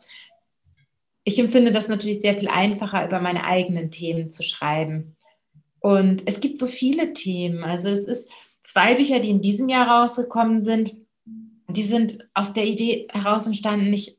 [1.23, 5.15] ich empfinde das natürlich sehr viel einfacher, über meine eigenen Themen zu schreiben.
[5.79, 7.63] Und es gibt so viele Themen.
[7.63, 8.31] Also es ist
[8.61, 10.95] zwei Bücher, die in diesem Jahr rausgekommen sind
[11.75, 14.17] die sind aus der Idee heraus entstanden, ich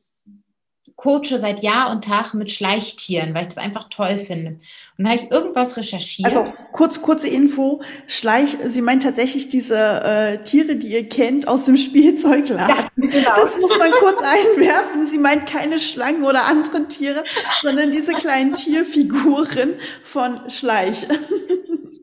[0.97, 4.59] coache seit Jahr und Tag mit Schleichtieren, weil ich das einfach toll finde.
[4.99, 6.27] Und da habe ich irgendwas recherchiert.
[6.27, 11.67] Also kurz, kurze Info, Schleich, sie meint tatsächlich diese äh, Tiere, die ihr kennt aus
[11.67, 12.77] dem Spielzeugladen.
[12.77, 13.37] Ja, genau.
[13.37, 15.07] Das muss man kurz einwerfen.
[15.07, 17.25] Sie meint keine Schlangen oder andere Tiere,
[17.61, 21.07] sondern diese kleinen Tierfiguren von Schleich.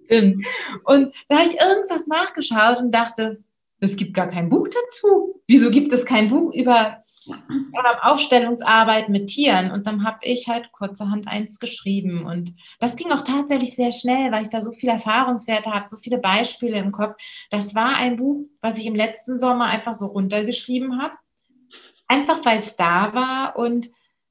[0.05, 0.45] Stimmt.
[0.83, 3.41] Und da habe ich irgendwas nachgeschaut und dachte,
[3.83, 5.41] es gibt gar kein Buch dazu.
[5.47, 7.03] Wieso gibt es kein Buch über
[8.01, 9.71] Aufstellungsarbeit mit Tieren?
[9.71, 12.25] Und dann habe ich halt kurzerhand eins geschrieben.
[12.25, 15.97] Und das ging auch tatsächlich sehr schnell, weil ich da so viele Erfahrungswerte habe, so
[15.97, 17.15] viele Beispiele im Kopf.
[17.49, 21.15] Das war ein Buch, was ich im letzten Sommer einfach so runtergeschrieben habe.
[22.07, 23.89] Einfach weil es da war und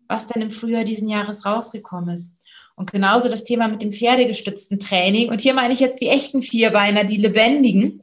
[0.09, 2.35] was dann im Frühjahr diesen Jahres rausgekommen ist.
[2.75, 5.31] Und genauso das Thema mit dem pferdegestützten Training.
[5.31, 8.03] Und hier meine ich jetzt die echten Vierbeiner, die lebendigen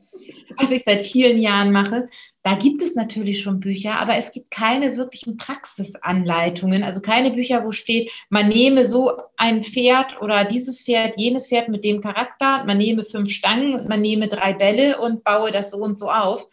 [0.58, 2.10] was ich seit vielen Jahren mache,
[2.44, 7.66] da gibt es natürlich schon Bücher, aber es gibt keine wirklichen Praxisanleitungen, also keine Bücher,
[7.66, 12.64] wo steht, man nehme so ein Pferd oder dieses Pferd, jenes Pferd mit dem Charakter,
[12.66, 16.10] man nehme fünf Stangen und man nehme drei Bälle und baue das so und so
[16.10, 16.48] auf.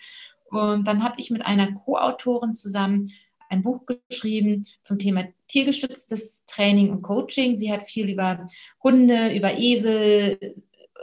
[0.51, 3.11] Und dann habe ich mit einer Co-Autorin zusammen
[3.49, 7.57] ein Buch geschrieben zum Thema tiergestütztes Training und Coaching.
[7.57, 8.47] Sie hat viel über
[8.83, 10.57] Hunde, über Esel,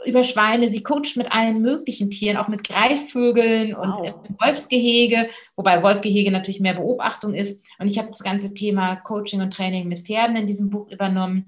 [0.06, 4.14] über Schweine, sie coacht mit allen möglichen Tieren, auch mit Greifvögeln und wow.
[4.40, 7.60] Wolfsgehege, wobei Wolfgehege natürlich mehr Beobachtung ist.
[7.78, 11.46] Und ich habe das ganze Thema Coaching und Training mit Pferden in diesem Buch übernommen.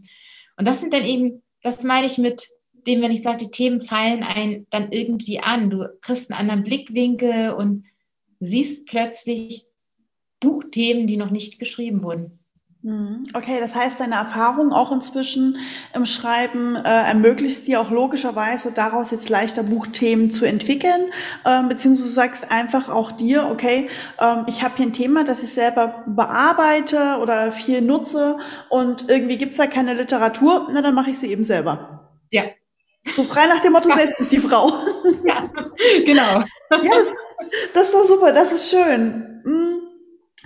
[0.57, 2.47] Und das sind dann eben, das meine ich mit
[2.87, 5.71] dem, wenn ich sage, die Themen fallen ein dann irgendwie an.
[5.71, 7.85] Du kriegst einen anderen Blickwinkel und
[8.40, 9.66] siehst plötzlich
[10.40, 12.36] Buchthemen, die noch nicht geschrieben wurden.
[12.87, 13.27] Mhm.
[13.35, 15.59] Okay, das heißt, deine Erfahrung auch inzwischen
[15.92, 21.11] im Schreiben äh, ermöglicht dir auch logischerweise daraus jetzt leichter Buchthemen zu entwickeln,
[21.44, 25.42] äh, beziehungsweise du sagst einfach auch dir, okay, äh, ich habe hier ein Thema, das
[25.42, 31.11] ich selber bearbeite oder viel nutze und irgendwie gibt's da keine Literatur, na dann mache
[31.11, 32.20] ich sie eben selber.
[32.31, 32.44] Ja.
[33.03, 34.72] So frei nach dem Motto, selbst ist die Frau.
[35.25, 35.51] Ja,
[36.05, 36.22] genau.
[36.70, 37.12] ja, das,
[37.75, 39.42] das ist doch super, das ist schön.
[39.44, 39.86] Mhm.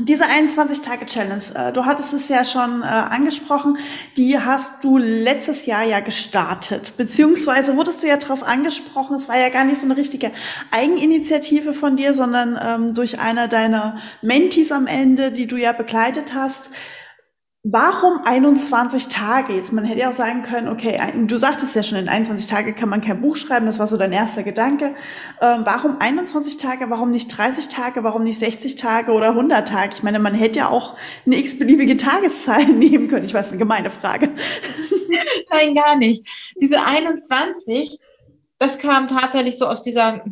[0.03, 3.77] Diese 21-Tage-Challenge, äh, du hattest es ja schon äh, angesprochen,
[4.17, 9.39] die hast du letztes Jahr ja gestartet, beziehungsweise wurdest du ja darauf angesprochen, es war
[9.39, 10.31] ja gar nicht so eine richtige
[10.71, 16.33] Eigeninitiative von dir, sondern ähm, durch einer deiner Mentis am Ende, die du ja begleitet
[16.33, 16.71] hast.
[17.63, 19.53] Warum 21 Tage?
[19.53, 22.73] Jetzt, man hätte ja auch sagen können, okay, du sagtest ja schon, in 21 Tage
[22.73, 24.95] kann man kein Buch schreiben, das war so dein erster Gedanke.
[25.43, 26.89] Ähm, warum 21 Tage?
[26.89, 28.03] Warum nicht 30 Tage?
[28.03, 29.93] Warum nicht 60 Tage oder 100 Tage?
[29.93, 30.97] Ich meine, man hätte ja auch
[31.27, 33.27] eine x-beliebige Tageszahl nehmen können.
[33.27, 34.31] Ich weiß, eine gemeine Frage.
[35.51, 36.27] Nein, gar nicht.
[36.59, 37.99] Diese 21,
[38.59, 40.25] das kam tatsächlich so aus dieser,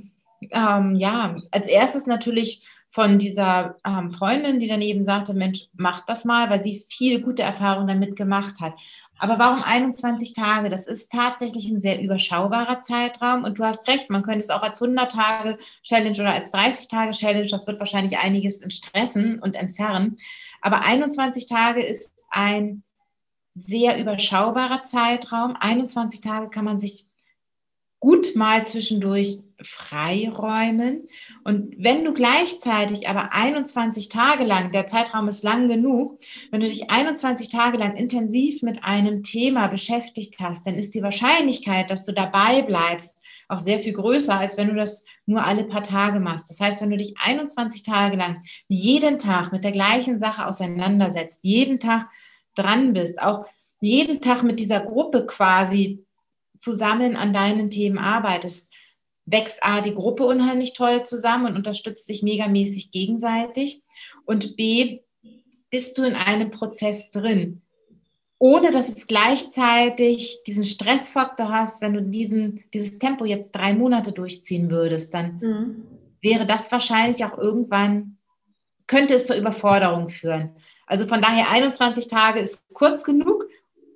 [0.50, 2.62] ähm, ja, als erstes natürlich
[2.98, 7.42] von dieser ähm, Freundin, die daneben sagte, Mensch, mach das mal, weil sie viel gute
[7.42, 8.74] Erfahrungen damit gemacht hat.
[9.20, 10.68] Aber warum 21 Tage?
[10.68, 13.44] Das ist tatsächlich ein sehr überschaubarer Zeitraum.
[13.44, 16.88] Und du hast recht, man könnte es auch als 100 Tage Challenge oder als 30
[16.88, 20.16] Tage Challenge, das wird wahrscheinlich einiges stressen und entzerren.
[20.60, 22.82] Aber 21 Tage ist ein
[23.52, 25.54] sehr überschaubarer Zeitraum.
[25.54, 27.06] 21 Tage kann man sich
[28.00, 31.08] gut mal zwischendurch freiräumen.
[31.44, 36.68] Und wenn du gleichzeitig aber 21 Tage lang, der Zeitraum ist lang genug, wenn du
[36.68, 42.04] dich 21 Tage lang intensiv mit einem Thema beschäftigt hast, dann ist die Wahrscheinlichkeit, dass
[42.04, 46.20] du dabei bleibst, auch sehr viel größer, als wenn du das nur alle paar Tage
[46.20, 46.50] machst.
[46.50, 51.40] Das heißt, wenn du dich 21 Tage lang jeden Tag mit der gleichen Sache auseinandersetzt,
[51.42, 52.08] jeden Tag
[52.54, 53.46] dran bist, auch
[53.80, 56.04] jeden Tag mit dieser Gruppe quasi
[56.58, 58.70] zusammen an deinen Themen arbeitest,
[59.30, 63.82] wächst A, die Gruppe unheimlich toll zusammen und unterstützt sich megamäßig gegenseitig.
[64.24, 65.00] Und B,
[65.70, 67.62] bist du in einem Prozess drin,
[68.38, 74.12] ohne dass es gleichzeitig diesen Stressfaktor hast, wenn du diesen, dieses Tempo jetzt drei Monate
[74.12, 75.82] durchziehen würdest, dann mhm.
[76.22, 78.16] wäre das wahrscheinlich auch irgendwann,
[78.86, 80.56] könnte es zur Überforderung führen.
[80.86, 83.44] Also von daher 21 Tage ist kurz genug,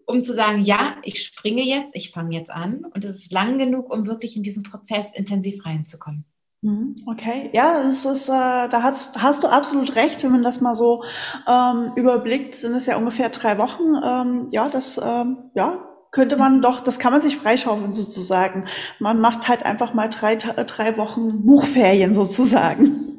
[0.07, 3.59] um zu sagen, ja, ich springe jetzt, ich fange jetzt an und es ist lang
[3.59, 6.25] genug, um wirklich in diesen Prozess intensiv reinzukommen.
[6.65, 10.61] Mhm, okay, ja, das ist, äh, da hast, hast du absolut recht, wenn man das
[10.61, 11.03] mal so
[11.49, 13.83] ähm, überblickt, sind es ja ungefähr drei Wochen.
[14.05, 15.79] Ähm, ja, das, ähm, ja,
[16.13, 18.67] könnte man doch, das kann man sich freischaufeln sozusagen.
[19.01, 23.12] Man macht halt einfach mal drei, drei Wochen Buchferien sozusagen.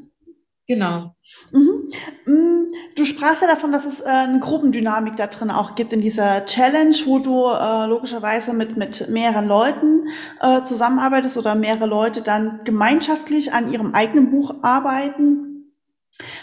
[0.68, 1.14] Genau.
[1.52, 1.90] Mhm.
[2.26, 6.00] Mm, du sprachst ja davon, dass es äh, eine Gruppendynamik da drin auch gibt in
[6.00, 10.08] dieser Challenge, wo du äh, logischerweise mit, mit mehreren Leuten
[10.40, 15.54] äh, zusammenarbeitest oder mehrere Leute dann gemeinschaftlich an ihrem eigenen Buch arbeiten.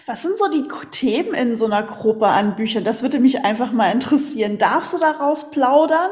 [0.05, 2.85] Was sind so die Themen in so einer Gruppe an Büchern?
[2.85, 4.59] Das würde mich einfach mal interessieren.
[4.59, 6.11] Darfst du daraus plaudern?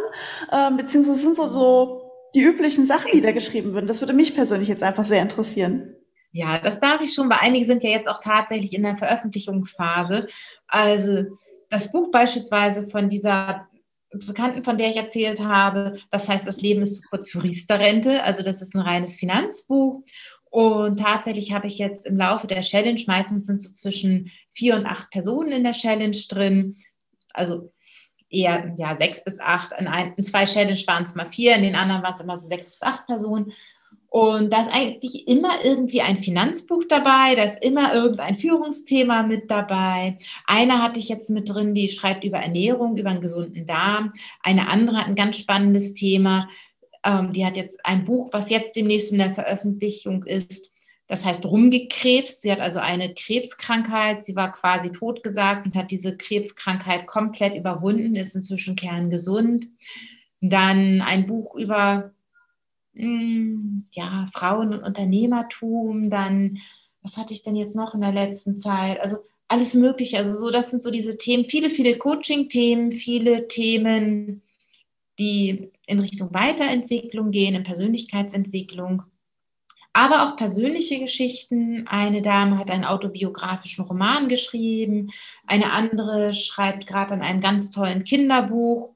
[0.50, 2.00] Äh, beziehungsweise sind so, so
[2.34, 3.88] die üblichen Sachen, die da geschrieben werden?
[3.88, 5.97] Das würde mich persönlich jetzt einfach sehr interessieren.
[6.32, 10.26] Ja, das darf ich schon, weil einige sind ja jetzt auch tatsächlich in der Veröffentlichungsphase.
[10.66, 11.24] Also
[11.70, 13.66] das Buch beispielsweise von dieser
[14.10, 18.22] Bekannten, von der ich erzählt habe, das heißt, das Leben ist zu kurz für Riester-Rente.
[18.24, 20.02] Also das ist ein reines Finanzbuch.
[20.50, 24.86] Und tatsächlich habe ich jetzt im Laufe der Challenge, meistens sind so zwischen vier und
[24.86, 26.78] acht Personen in der Challenge drin,
[27.34, 27.70] also
[28.30, 29.72] eher ja, sechs bis acht.
[29.78, 32.36] In, ein, in zwei Challenge waren es mal vier, in den anderen waren es immer
[32.36, 33.52] so sechs bis acht Personen.
[34.10, 39.50] Und da ist eigentlich immer irgendwie ein Finanzbuch dabei, da ist immer irgendein Führungsthema mit
[39.50, 40.16] dabei.
[40.46, 44.14] Eine hatte ich jetzt mit drin, die schreibt über Ernährung, über einen gesunden Darm.
[44.42, 46.48] Eine andere hat ein ganz spannendes Thema.
[47.04, 50.72] Ähm, die hat jetzt ein Buch, was jetzt demnächst in der Veröffentlichung ist.
[51.06, 52.40] Das heißt rumgekrebst.
[52.40, 54.24] Sie hat also eine Krebskrankheit.
[54.24, 59.68] Sie war quasi totgesagt und hat diese Krebskrankheit komplett überwunden, ist inzwischen kerngesund.
[60.40, 62.12] Dann ein Buch über
[62.94, 66.58] hm, ja, Frauen und Unternehmertum, dann,
[67.02, 69.00] was hatte ich denn jetzt noch in der letzten Zeit?
[69.00, 70.18] Also alles Mögliche.
[70.18, 74.42] Also so, das sind so diese Themen, viele, viele Coaching-Themen, viele Themen,
[75.18, 79.02] die in Richtung Weiterentwicklung gehen, in Persönlichkeitsentwicklung,
[79.92, 81.86] aber auch persönliche Geschichten.
[81.88, 85.10] Eine Dame hat einen autobiografischen Roman geschrieben,
[85.46, 88.94] eine andere schreibt gerade an einem ganz tollen Kinderbuch.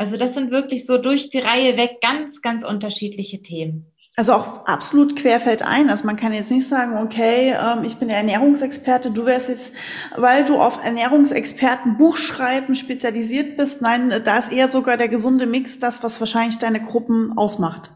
[0.00, 3.84] Also das sind wirklich so durch die Reihe weg ganz, ganz unterschiedliche Themen.
[4.16, 5.90] Also auch absolut querfeld ein.
[5.90, 9.74] Also man kann jetzt nicht sagen, okay, ähm, ich bin der Ernährungsexperte, du wärst jetzt,
[10.16, 13.82] weil du auf Ernährungsexperten Buchschreiben spezialisiert bist.
[13.82, 17.90] Nein, da ist eher sogar der gesunde Mix das, was wahrscheinlich deine Gruppen ausmacht.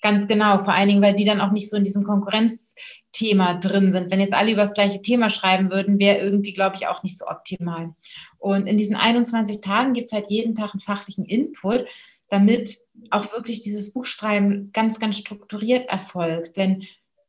[0.00, 3.90] Ganz genau, vor allen Dingen, weil die dann auch nicht so in diesem Konkurrenzthema drin
[3.90, 4.12] sind.
[4.12, 7.18] Wenn jetzt alle über das gleiche Thema schreiben würden, wäre irgendwie, glaube ich, auch nicht
[7.18, 7.94] so optimal.
[8.38, 11.86] Und in diesen 21 Tagen gibt es halt jeden Tag einen fachlichen Input,
[12.30, 12.78] damit
[13.10, 16.56] auch wirklich dieses Buchschreiben ganz, ganz strukturiert erfolgt.
[16.56, 16.84] Denn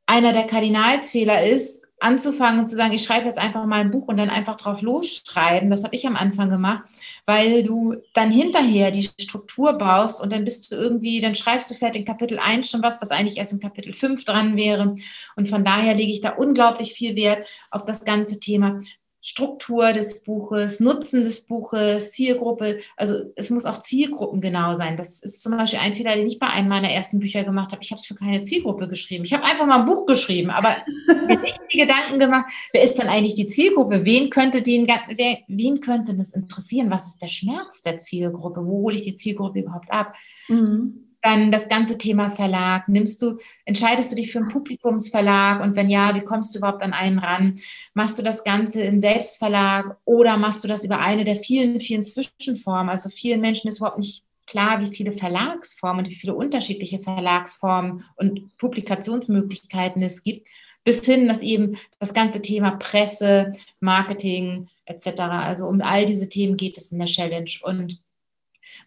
[0.05, 4.07] einer der Kardinalsfehler ist, anzufangen und zu sagen, ich schreibe jetzt einfach mal ein Buch
[4.07, 5.69] und dann einfach drauf losschreiben.
[5.69, 6.83] Das habe ich am Anfang gemacht,
[7.25, 11.75] weil du dann hinterher die Struktur baust und dann bist du irgendwie, dann schreibst du
[11.75, 14.95] vielleicht in Kapitel 1 schon was, was eigentlich erst in Kapitel 5 dran wäre.
[15.35, 18.79] Und von daher lege ich da unglaublich viel Wert auf das ganze Thema
[19.21, 22.79] Struktur des Buches, Nutzen des Buches, Zielgruppe.
[22.95, 24.95] Also es muss auch zielgruppengenau sein.
[24.95, 27.83] Das ist zum Beispiel ein Fehler, den ich bei einem meiner ersten Bücher gemacht habe.
[27.83, 29.25] Ich habe es für keine Zielgruppe geschrieben.
[29.25, 30.69] Ich habe einfach mal ein Buch geschrieben, aber
[31.27, 34.05] mir nicht die Gedanken gemacht, wer ist denn eigentlich die Zielgruppe?
[34.05, 36.89] Wen könnte, den, wer, wen könnte das interessieren?
[36.89, 38.65] Was ist der Schmerz der Zielgruppe?
[38.65, 40.13] Wo hole ich die Zielgruppe überhaupt ab?
[40.47, 41.08] Mhm.
[41.21, 42.87] Dann das ganze Thema Verlag.
[42.87, 46.81] Nimmst du, entscheidest du dich für einen Publikumsverlag und wenn ja, wie kommst du überhaupt
[46.81, 47.55] an einen ran?
[47.93, 52.03] Machst du das Ganze im Selbstverlag oder machst du das über eine der vielen, vielen
[52.03, 52.89] Zwischenformen?
[52.89, 58.03] Also vielen Menschen ist überhaupt nicht klar, wie viele Verlagsformen und wie viele unterschiedliche Verlagsformen
[58.15, 60.47] und Publikationsmöglichkeiten es gibt,
[60.83, 66.57] bis hin, dass eben das ganze Thema Presse, Marketing etc., also um all diese Themen
[66.57, 67.51] geht es in der Challenge.
[67.61, 67.99] Und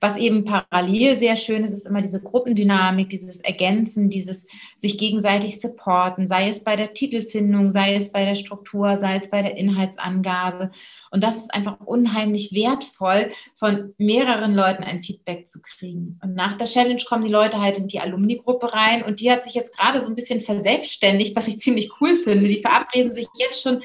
[0.00, 5.60] was eben parallel sehr schön ist, ist immer diese Gruppendynamik, dieses Ergänzen, dieses sich gegenseitig
[5.60, 9.56] supporten, sei es bei der Titelfindung, sei es bei der Struktur, sei es bei der
[9.56, 10.70] Inhaltsangabe.
[11.10, 16.18] Und das ist einfach unheimlich wertvoll, von mehreren Leuten ein Feedback zu kriegen.
[16.22, 19.44] Und nach der Challenge kommen die Leute halt in die Alumni-Gruppe rein und die hat
[19.44, 22.48] sich jetzt gerade so ein bisschen verselbstständigt, was ich ziemlich cool finde.
[22.48, 23.80] Die verabreden sich jetzt schon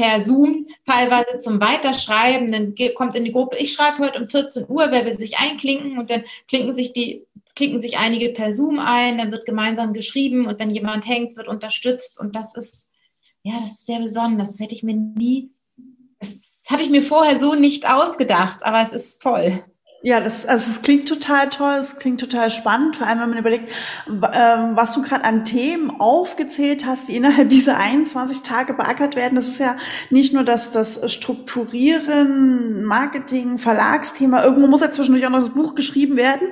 [0.00, 2.50] per Zoom teilweise zum Weiterschreiben.
[2.50, 5.98] Dann kommt in die Gruppe, ich schreibe heute um 14 Uhr, wer will sich einklinken
[5.98, 10.46] und dann klinken sich die klinken sich einige per Zoom ein, dann wird gemeinsam geschrieben
[10.46, 12.86] und wenn jemand hängt, wird unterstützt und das ist
[13.42, 14.52] ja, das ist sehr besonders.
[14.52, 15.50] Das hätte ich mir nie,
[16.18, 19.64] das habe ich mir vorher so nicht ausgedacht, aber es ist toll.
[20.02, 23.38] Ja, das, also es klingt total toll, es klingt total spannend, vor allem wenn man
[23.38, 23.68] überlegt,
[24.08, 29.36] ähm, was du gerade an Themen aufgezählt hast, die innerhalb dieser 21 Tage beackert werden.
[29.36, 29.76] Das ist ja
[30.08, 34.42] nicht nur das, das Strukturieren, Marketing, Verlagsthema.
[34.42, 36.48] Irgendwo muss ja zwischendurch auch noch das Buch geschrieben werden.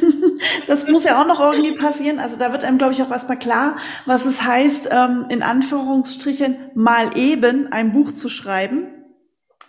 [0.66, 2.18] das muss ja auch noch irgendwie passieren.
[2.18, 6.56] Also da wird einem, glaube ich, auch erstmal klar, was es heißt, ähm, in Anführungsstrichen
[6.74, 8.93] mal eben ein Buch zu schreiben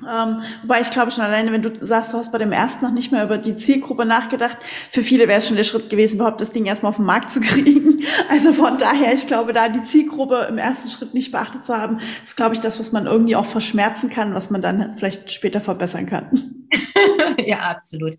[0.01, 2.91] ähm, wobei ich glaube schon alleine, wenn du sagst, du hast bei dem ersten noch
[2.91, 4.57] nicht mehr über die Zielgruppe nachgedacht,
[4.91, 7.31] für viele wäre es schon der Schritt gewesen, überhaupt das Ding erstmal auf den Markt
[7.31, 8.03] zu kriegen.
[8.29, 11.99] Also von daher, ich glaube, da die Zielgruppe im ersten Schritt nicht beachtet zu haben,
[12.23, 15.61] ist, glaube ich, das, was man irgendwie auch verschmerzen kann, was man dann vielleicht später
[15.61, 16.54] verbessern kann.
[17.45, 18.17] ja, absolut.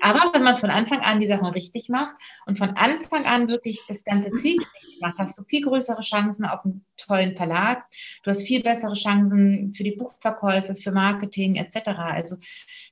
[0.00, 3.82] Aber wenn man von Anfang an die Sachen richtig macht und von Anfang an wirklich
[3.88, 4.58] das ganze Ziel
[5.00, 7.84] macht, hast du viel größere Chancen auf einen tollen Verlag.
[8.22, 11.88] Du hast viel bessere Chancen für die Buchverkäufe, für Marketing etc.
[11.98, 12.36] Also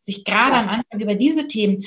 [0.01, 1.83] sich gerade am Anfang über diese Themen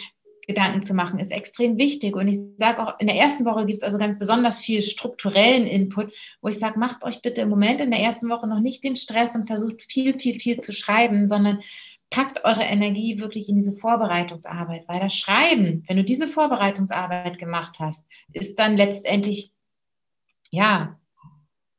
[0.47, 2.15] Gedanken zu machen, ist extrem wichtig.
[2.15, 5.65] Und ich sage auch, in der ersten Woche gibt es also ganz besonders viel strukturellen
[5.65, 8.83] Input, wo ich sage, macht euch bitte im Moment in der ersten Woche noch nicht
[8.83, 11.61] den Stress und versucht viel, viel, viel zu schreiben, sondern
[12.09, 17.77] packt eure Energie wirklich in diese Vorbereitungsarbeit, weil das Schreiben, wenn du diese Vorbereitungsarbeit gemacht
[17.79, 19.53] hast, ist dann letztendlich,
[20.51, 20.97] ja,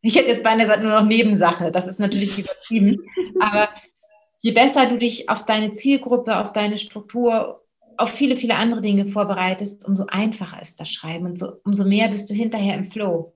[0.03, 1.73] ich hätte jetzt beinahe gesagt, nur noch Nebensache.
[1.73, 3.03] Das ist natürlich übertrieben.
[3.41, 3.69] Aber
[4.41, 7.65] je besser du dich auf deine Zielgruppe, auf deine Struktur,
[7.97, 12.09] auf viele, viele andere Dinge vorbereitest, umso einfacher ist das Schreiben und so, umso mehr
[12.09, 13.33] bist du hinterher im Flow.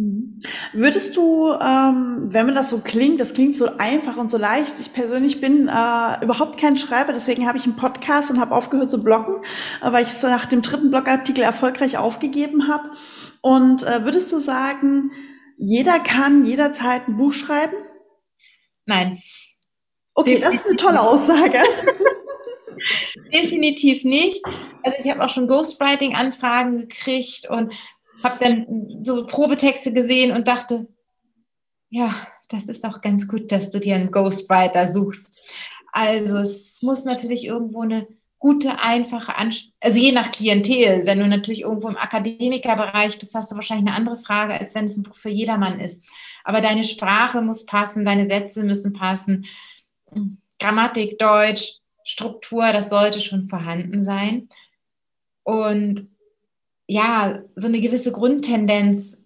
[0.00, 0.38] Mhm.
[0.72, 4.80] Würdest du, ähm, wenn man das so klingt, das klingt so einfach und so leicht.
[4.80, 8.90] Ich persönlich bin äh, überhaupt kein Schreiber, deswegen habe ich einen Podcast und habe aufgehört
[8.90, 9.42] zu bloggen,
[9.82, 12.92] äh, weil ich es nach dem dritten Blogartikel erfolgreich aufgegeben habe.
[13.42, 15.12] Und äh, würdest du sagen,
[15.58, 17.76] jeder kann jederzeit ein Buch schreiben?
[18.86, 19.20] Nein.
[20.14, 20.50] Okay, Definitiv.
[20.50, 21.58] das ist eine tolle Aussage.
[23.34, 24.42] Definitiv nicht.
[24.82, 27.74] Also ich habe auch schon Ghostwriting-Anfragen gekriegt und
[28.22, 30.88] habe dann so Probetexte gesehen und dachte,
[31.90, 32.14] ja,
[32.48, 35.40] das ist auch ganz gut, dass du dir einen Ghostwriter suchst.
[35.92, 38.06] Also es muss natürlich irgendwo eine
[38.38, 41.04] gute, einfache, Ansp also je nach Klientel.
[41.04, 44.86] Wenn du natürlich irgendwo im Akademikerbereich bist, hast du wahrscheinlich eine andere Frage, als wenn
[44.86, 46.04] es ein Buch für jedermann ist.
[46.44, 49.46] Aber deine Sprache muss passen, deine Sätze müssen passen,
[50.58, 54.48] Grammatik, Deutsch, Struktur, das sollte schon vorhanden sein.
[55.42, 56.09] Und
[56.90, 59.16] ja, so eine gewisse Grundtendenz,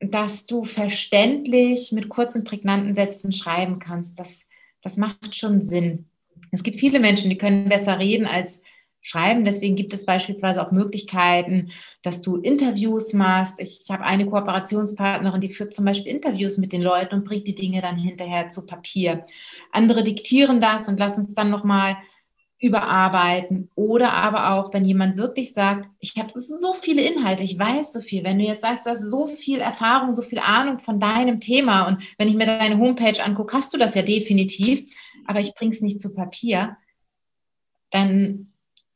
[0.00, 4.46] dass du verständlich mit kurzen, prägnanten Sätzen schreiben kannst, das,
[4.82, 6.06] das macht schon Sinn.
[6.50, 8.62] Es gibt viele Menschen, die können besser reden als
[9.00, 9.44] schreiben.
[9.44, 11.70] Deswegen gibt es beispielsweise auch Möglichkeiten,
[12.02, 13.60] dass du Interviews machst.
[13.60, 17.46] Ich, ich habe eine Kooperationspartnerin, die führt zum Beispiel Interviews mit den Leuten und bringt
[17.46, 19.24] die Dinge dann hinterher zu Papier.
[19.70, 21.96] Andere diktieren das und lassen es dann nochmal
[22.60, 27.92] überarbeiten oder aber auch, wenn jemand wirklich sagt, ich habe so viele Inhalte, ich weiß
[27.92, 30.98] so viel, wenn du jetzt sagst, du hast so viel Erfahrung, so viel Ahnung von
[30.98, 34.92] deinem Thema und wenn ich mir deine Homepage angucke, hast du das ja definitiv,
[35.26, 36.76] aber ich bringe es nicht zu Papier,
[37.90, 38.48] dann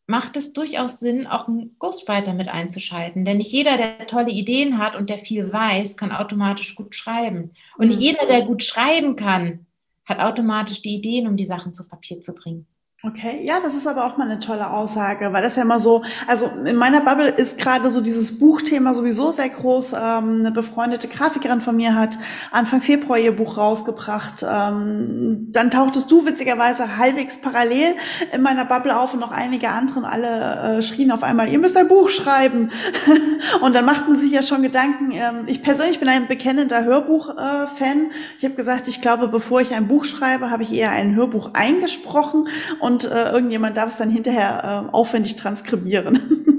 [0.07, 3.25] macht es durchaus Sinn, auch einen Ghostwriter mit einzuschalten.
[3.25, 7.53] Denn nicht jeder, der tolle Ideen hat und der viel weiß, kann automatisch gut schreiben.
[7.79, 8.03] Und nicht mhm.
[8.03, 9.67] jeder, der gut schreiben kann,
[10.05, 12.67] hat automatisch die Ideen, um die Sachen zu Papier zu bringen.
[13.05, 16.05] Okay, ja, das ist aber auch mal eine tolle Aussage, weil das ja immer so,
[16.29, 19.95] also in meiner Bubble ist gerade so dieses Buchthema sowieso sehr groß.
[19.95, 19.99] Ähm,
[20.39, 22.17] eine befreundete Grafikerin von mir hat
[22.53, 24.47] Anfang Februar ihr Buch rausgebracht.
[24.49, 27.97] Ähm, dann tauchtest du witzigerweise halbwegs parallel
[28.33, 31.59] in meiner Bubble auf und noch einige andere und alle äh, schrien auf einmal, ihr
[31.59, 32.71] müsst ein Buch schreiben.
[33.63, 35.11] und dann machten sich ja schon Gedanken.
[35.11, 37.99] Ähm, ich persönlich bin ein bekennender Hörbuch-Fan.
[37.99, 41.17] Äh, ich habe gesagt, ich glaube, bevor ich ein Buch schreibe, habe ich eher ein
[41.17, 42.47] Hörbuch eingesprochen
[42.79, 46.39] und und äh, irgendjemand darf es dann hinterher äh, aufwendig transkribieren.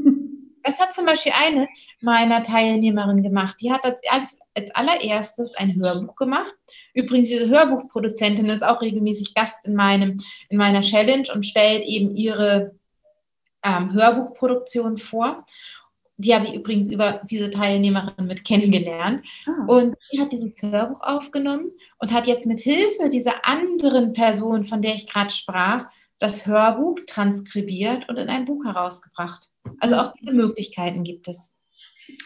[0.65, 1.67] Das hat zum Beispiel eine
[1.99, 3.57] meiner Teilnehmerinnen gemacht.
[3.59, 6.55] Die hat als, als, als allererstes ein Hörbuch gemacht.
[6.93, 12.15] Übrigens, diese Hörbuchproduzentin ist auch regelmäßig Gast in, meinem, in meiner Challenge und stellt eben
[12.15, 12.75] ihre
[13.61, 15.45] ähm, Hörbuchproduktion vor.
[16.15, 19.25] Die habe ich übrigens über diese Teilnehmerin mit kennengelernt.
[19.45, 19.65] Ah.
[19.67, 24.81] Und sie hat dieses Hörbuch aufgenommen und hat jetzt mit Hilfe dieser anderen Person, von
[24.81, 25.87] der ich gerade sprach,
[26.23, 29.49] das Hörbuch transkribiert und in ein Buch herausgebracht.
[29.79, 31.51] Also auch diese Möglichkeiten gibt es.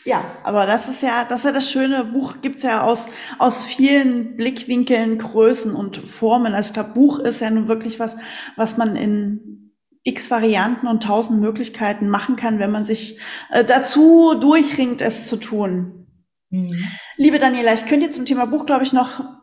[0.06, 3.66] Ja, aber das ist ja, das ist ja das schöne Buch gibt's ja aus, aus
[3.66, 6.54] vielen Blickwinkeln, Größen und Formen.
[6.54, 8.16] Also ich glaube, Buch ist ja nun wirklich was,
[8.56, 14.36] was man in x Varianten und tausend Möglichkeiten machen kann, wenn man sich äh, dazu
[14.40, 16.08] durchringt, es zu tun.
[16.50, 16.88] Mhm.
[17.18, 19.37] Liebe Daniela, ich könnte dir zum Thema Buch, glaube ich, noch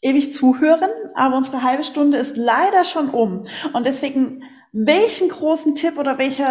[0.00, 3.44] ewig zuhören, aber unsere halbe Stunde ist leider schon um.
[3.72, 6.44] Und deswegen, welchen großen Tipp oder welche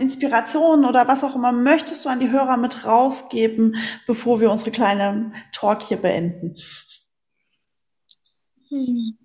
[0.00, 4.70] Inspiration oder was auch immer möchtest du an die Hörer mit rausgeben, bevor wir unsere
[4.70, 6.54] kleine Talk hier beenden?
[8.68, 9.18] Hm.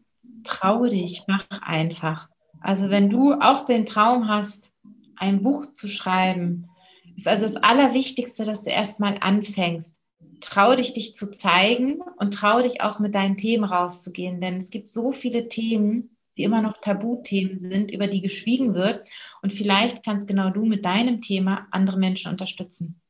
[0.43, 2.29] Traue dich, mach einfach.
[2.61, 4.71] Also wenn du auch den Traum hast,
[5.17, 6.69] ein Buch zu schreiben,
[7.15, 9.96] ist also das Allerwichtigste, dass du erstmal anfängst
[10.41, 14.69] trau dich, dich zu zeigen und trau dich auch mit deinen Themen rauszugehen, denn es
[14.69, 19.09] gibt so viele Themen, die immer noch Tabuthemen sind, über die geschwiegen wird.
[19.41, 23.01] Und vielleicht kannst genau du mit deinem Thema andere Menschen unterstützen.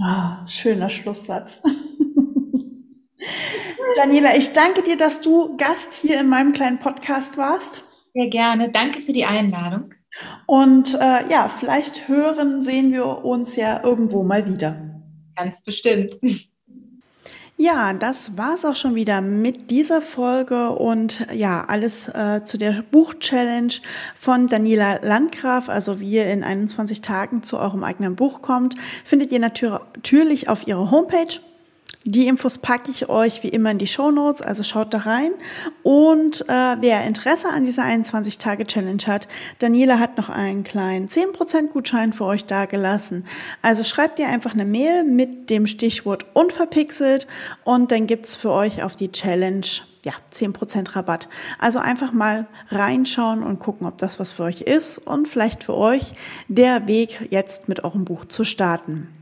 [0.00, 1.62] Ah, schöner Schlusssatz.
[3.96, 7.82] Daniela, ich danke dir, dass du Gast hier in meinem kleinen Podcast warst.
[8.14, 8.70] Sehr gerne.
[8.70, 9.94] Danke für die Einladung.
[10.46, 14.85] Und äh, ja, vielleicht hören, sehen wir uns ja irgendwo mal wieder.
[15.36, 16.16] Ganz bestimmt.
[17.58, 22.82] Ja, das war's auch schon wieder mit dieser Folge und ja, alles äh, zu der
[22.90, 23.72] Buch-Challenge
[24.14, 28.76] von Daniela Landgraf, also wie ihr in 21 Tagen zu eurem eigenen Buch kommt,
[29.06, 31.40] findet ihr natürlich auf ihrer Homepage
[32.08, 35.32] Die Infos packe ich euch wie immer in die Show Notes, also schaut da rein.
[35.82, 39.26] Und äh, wer Interesse an dieser 21-Tage-Challenge hat,
[39.58, 43.24] Daniela hat noch einen kleinen 10% Gutschein für euch dagelassen.
[43.60, 47.26] Also schreibt ihr einfach eine Mail mit dem Stichwort unverpixelt
[47.64, 49.66] und dann gibt's für euch auf die Challenge
[50.04, 51.28] ja, 10% Rabatt.
[51.58, 55.74] Also einfach mal reinschauen und gucken, ob das was für euch ist und vielleicht für
[55.74, 56.12] euch
[56.46, 59.15] der Weg jetzt mit eurem Buch zu starten.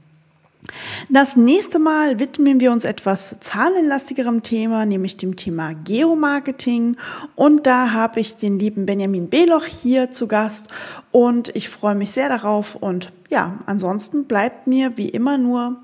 [1.10, 6.96] Das nächste Mal widmen wir uns etwas zahlenlastigerem Thema, nämlich dem Thema Geomarketing.
[7.36, 10.68] Und da habe ich den lieben Benjamin Beloch hier zu Gast
[11.12, 12.74] und ich freue mich sehr darauf.
[12.74, 15.76] Und ja, ansonsten bleibt mir wie immer nur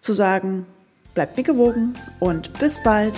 [0.00, 0.66] zu sagen,
[1.14, 3.14] bleibt mir gewogen und bis bald.